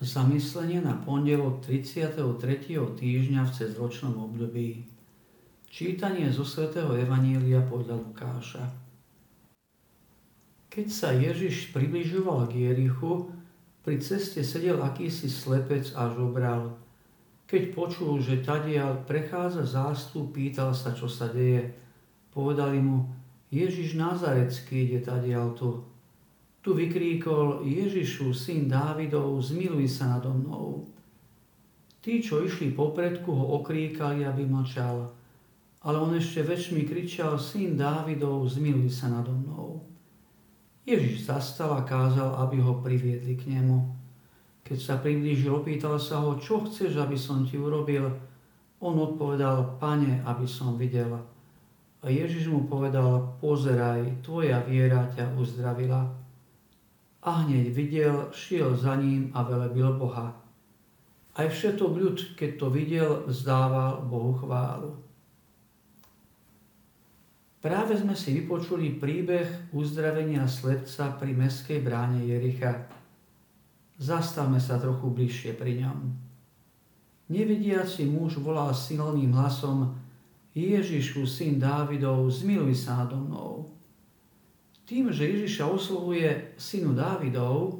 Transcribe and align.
Zamyslenie 0.00 0.80
na 0.80 0.96
pondelok 0.96 1.60
33. 1.60 2.16
týždňa 2.72 3.44
v 3.44 3.52
cezročnom 3.52 4.16
období. 4.16 4.88
Čítanie 5.68 6.24
zo 6.32 6.40
svätého 6.40 6.96
Evanília 6.96 7.60
podľa 7.60 8.00
Lukáša. 8.00 8.64
Keď 10.72 10.86
sa 10.88 11.12
Ježiš 11.12 11.76
približoval 11.76 12.48
k 12.48 12.72
Jerichu, 12.72 13.28
pri 13.84 14.00
ceste 14.00 14.40
sedel 14.40 14.80
akýsi 14.80 15.28
slepec 15.28 15.92
a 15.92 16.08
žobral. 16.08 16.80
Keď 17.44 17.76
počul, 17.76 18.24
že 18.24 18.40
tadiaľ 18.40 19.04
prechádza 19.04 19.68
zástup, 19.68 20.32
pýtal 20.32 20.72
sa, 20.72 20.96
čo 20.96 21.12
sa 21.12 21.28
deje. 21.28 21.76
Povedali 22.32 22.80
mu, 22.80 23.04
Ježiš 23.52 24.00
Nazarecký 24.00 24.88
ide 24.88 25.04
tadiaľ 25.04 25.52
tu. 26.60 26.76
Vykríkol 26.76 27.64
Ježišu, 27.64 28.32
syn 28.36 28.68
Dávidov, 28.68 29.40
zmiluj 29.40 29.88
sa 29.88 30.16
nado 30.16 30.32
mnou. 30.32 30.84
Tí, 32.00 32.24
čo 32.24 32.40
išli 32.40 32.72
popredku, 32.72 33.28
ho 33.28 33.60
okríkali, 33.60 34.24
aby 34.24 34.48
mlčal. 34.48 35.12
Ale 35.80 35.96
on 36.00 36.16
ešte 36.16 36.44
väčšmi 36.44 36.88
kričal, 36.88 37.36
syn 37.36 37.76
Dávidov, 37.76 38.48
zmiluj 38.48 38.88
sa 38.92 39.12
nado 39.12 39.32
mnou. 39.32 39.84
Ježiš 40.88 41.28
zastal 41.28 41.76
a 41.76 41.84
kázal, 41.84 42.40
aby 42.40 42.60
ho 42.64 42.80
priviedli 42.80 43.36
k 43.36 43.52
nemu. 43.52 43.84
Keď 44.64 44.78
sa 44.80 44.96
priblížil, 44.96 45.52
opýtal 45.52 46.00
sa 46.00 46.24
ho, 46.24 46.40
čo 46.40 46.64
chceš, 46.64 46.96
aby 46.96 47.16
som 47.20 47.44
ti 47.44 47.60
urobil? 47.60 48.08
On 48.80 48.96
odpovedal, 48.96 49.76
pane, 49.76 50.24
aby 50.24 50.48
som 50.48 50.80
videl. 50.80 51.20
A 52.00 52.06
Ježiš 52.08 52.48
mu 52.48 52.64
povedal, 52.64 53.36
pozeraj, 53.44 54.24
tvoja 54.24 54.64
viera 54.64 55.04
ťa 55.12 55.36
uzdravila 55.36 56.08
a 57.22 57.44
hneď 57.44 57.66
videl, 57.72 58.32
šiel 58.32 58.76
za 58.76 58.96
ním 58.96 59.28
a 59.36 59.44
velebil 59.44 59.92
Boha. 60.00 60.32
Aj 61.36 61.46
všetok 61.46 61.92
ľud, 61.92 62.18
keď 62.36 62.50
to 62.56 62.66
videl, 62.72 63.10
vzdával 63.28 64.08
Bohu 64.08 64.34
chválu. 64.40 64.96
Práve 67.60 67.92
sme 67.92 68.16
si 68.16 68.32
vypočuli 68.40 68.96
príbeh 68.96 69.68
uzdravenia 69.76 70.48
slepca 70.48 71.12
pri 71.20 71.36
meskej 71.36 71.84
bráne 71.84 72.24
Jericha. 72.24 72.88
Zastavme 74.00 74.56
sa 74.56 74.80
trochu 74.80 75.12
bližšie 75.12 75.52
pri 75.60 75.84
ňom. 75.84 75.98
Nevidiaci 77.28 78.08
muž 78.08 78.40
volal 78.40 78.72
silným 78.72 79.36
hlasom 79.36 79.92
Ježišu, 80.56 81.28
syn 81.28 81.60
Dávidov, 81.60 82.26
zmiluj 82.32 82.74
sa 82.74 83.04
nado 83.04 83.20
mnou. 83.20 83.70
Tým, 84.90 85.14
že 85.14 85.22
Ježiša 85.22 85.70
oslovuje 85.70 86.58
synu 86.58 86.98
Dávidov, 86.98 87.78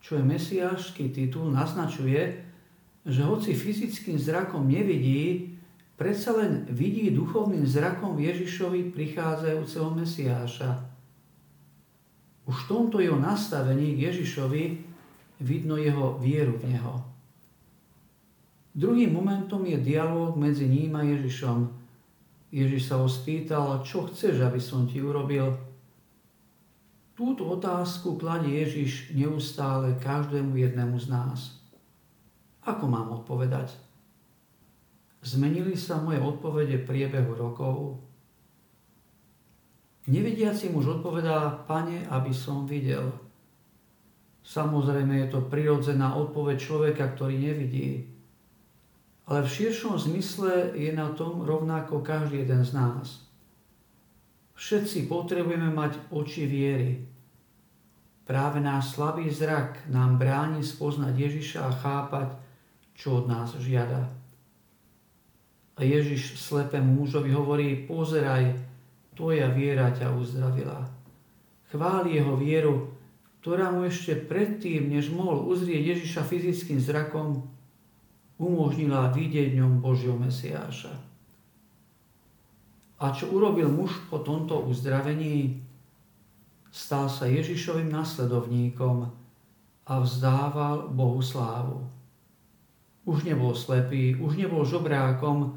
čo 0.00 0.16
je 0.16 0.24
mesiášsky 0.24 1.12
titul, 1.12 1.52
naznačuje, 1.52 2.40
že 3.04 3.20
hoci 3.20 3.52
fyzickým 3.52 4.16
zrakom 4.16 4.64
nevidí, 4.64 5.52
predsa 6.00 6.32
len 6.32 6.64
vidí 6.72 7.12
duchovným 7.12 7.68
zrakom 7.68 8.16
Ježišovi 8.16 8.96
prichádzajúceho 8.96 9.92
Mesiáša. 9.92 10.88
Už 12.48 12.56
v 12.64 12.68
tomto 12.72 12.96
jeho 12.96 13.20
nastavení 13.20 14.00
k 14.00 14.08
Ježišovi 14.08 14.64
vidno 15.44 15.76
jeho 15.76 16.16
vieru 16.16 16.56
v 16.64 16.72
Neho. 16.72 17.04
Druhým 18.72 19.12
momentom 19.12 19.68
je 19.68 19.76
dialog 19.76 20.32
medzi 20.32 20.64
ním 20.64 20.96
a 20.96 21.04
Ježišom. 21.04 21.68
Ježiš 22.56 22.88
sa 22.88 23.04
ho 23.04 23.08
spýtal, 23.10 23.84
čo 23.84 24.08
chceš, 24.08 24.40
aby 24.40 24.56
som 24.56 24.88
ti 24.88 25.04
urobil, 25.04 25.67
Túto 27.18 27.50
otázku 27.50 28.14
kladie 28.14 28.62
Ježiš 28.62 29.10
neustále 29.10 29.98
každému 29.98 30.54
jednému 30.54 31.02
z 31.02 31.10
nás. 31.10 31.58
Ako 32.62 32.86
mám 32.86 33.10
odpovedať? 33.10 33.74
Zmenili 35.26 35.74
sa 35.74 35.98
moje 35.98 36.22
odpovede 36.22 36.78
priebehu 36.78 37.34
rokov? 37.34 37.98
Nevidiaci 40.06 40.70
muž 40.70 41.02
odpovedá, 41.02 41.66
pane, 41.66 42.06
aby 42.06 42.30
som 42.30 42.70
videl. 42.70 43.10
Samozrejme 44.46 45.26
je 45.26 45.28
to 45.34 45.42
prirodzená 45.42 46.14
odpoveď 46.14 46.54
človeka, 46.54 47.18
ktorý 47.18 47.34
nevidí. 47.34 48.14
Ale 49.26 49.42
v 49.42 49.52
širšom 49.58 49.98
zmysle 49.98 50.70
je 50.78 50.94
na 50.94 51.10
tom 51.18 51.42
rovnako 51.42 51.98
každý 51.98 52.46
jeden 52.46 52.62
z 52.62 52.78
nás. 52.78 53.26
Všetci 54.58 55.06
potrebujeme 55.06 55.70
mať 55.70 56.10
oči 56.10 56.42
viery. 56.50 57.17
Práve 58.28 58.60
náš 58.60 58.92
slabý 58.92 59.32
zrak 59.32 59.88
nám 59.88 60.20
bráni 60.20 60.60
spoznať 60.60 61.16
Ježiša 61.16 61.60
a 61.64 61.72
chápať, 61.72 62.28
čo 62.92 63.24
od 63.24 63.24
nás 63.24 63.56
žiada. 63.56 64.04
A 65.80 65.80
Ježiš 65.80 66.36
slepému 66.36 66.92
mužovi 66.92 67.32
hovorí, 67.32 67.88
pozeraj, 67.88 68.52
tvoja 69.16 69.48
viera 69.48 69.88
ťa 69.96 70.12
uzdravila. 70.12 70.84
Chváli 71.72 72.20
jeho 72.20 72.36
vieru, 72.36 72.92
ktorá 73.40 73.72
mu 73.72 73.88
ešte 73.88 74.12
predtým, 74.12 74.92
než 74.92 75.08
mohol 75.08 75.48
uzrieť 75.48 75.96
Ježiša 75.96 76.28
fyzickým 76.28 76.84
zrakom, 76.84 77.48
umožnila 78.36 79.08
vidieť 79.08 79.56
ňom 79.56 79.80
Božieho 79.80 80.20
Mesiáša. 80.20 80.92
A 83.00 83.08
čo 83.08 83.32
urobil 83.32 83.72
muž 83.72 83.96
po 84.12 84.20
tomto 84.20 84.68
uzdravení? 84.68 85.64
Stal 86.68 87.08
sa 87.08 87.24
Ježišovým 87.24 87.88
nasledovníkom 87.88 89.08
a 89.88 89.94
vzdával 90.04 90.92
Bohu 90.92 91.24
slávu. 91.24 91.88
Už 93.08 93.24
nebol 93.24 93.56
slepý, 93.56 94.20
už 94.20 94.36
nebol 94.36 94.68
žobrákom, 94.68 95.56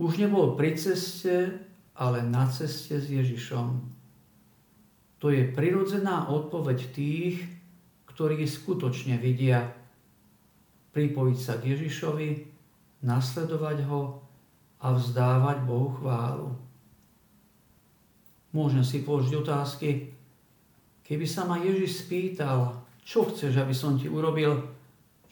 už 0.00 0.16
nebol 0.16 0.56
pri 0.56 0.72
ceste, 0.80 1.52
ale 1.92 2.24
na 2.24 2.48
ceste 2.48 2.96
s 2.96 3.12
Ježišom. 3.12 3.84
To 5.18 5.26
je 5.28 5.50
prirodzená 5.52 6.30
odpoveď 6.30 6.78
tých, 6.94 7.44
ktorí 8.06 8.46
skutočne 8.46 9.18
vidia. 9.18 9.74
Pripojiť 10.94 11.38
sa 11.38 11.58
k 11.58 11.76
Ježišovi, 11.76 12.28
nasledovať 13.04 13.78
ho 13.90 14.22
a 14.78 14.94
vzdávať 14.94 15.58
Bohu 15.66 15.90
chválu. 15.98 16.54
Môžem 18.54 18.86
si 18.86 19.04
položiť 19.04 19.34
otázky. 19.38 20.17
Keby 21.08 21.24
sa 21.24 21.48
ma 21.48 21.56
Ježiš 21.56 22.04
spýtal, 22.04 22.84
čo 23.00 23.24
chceš, 23.24 23.56
aby 23.56 23.72
som 23.72 23.96
ti 23.96 24.12
urobil, 24.12 24.60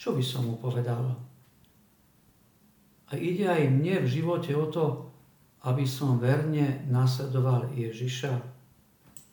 čo 0.00 0.16
by 0.16 0.24
som 0.24 0.48
mu 0.48 0.56
povedal? 0.56 1.12
A 3.06 3.12
ide 3.20 3.44
aj 3.44 3.68
mne 3.68 4.00
v 4.00 4.08
živote 4.08 4.56
o 4.56 4.72
to, 4.72 5.12
aby 5.68 5.84
som 5.84 6.16
verne 6.16 6.80
nasledoval 6.88 7.68
Ježiša. 7.76 8.55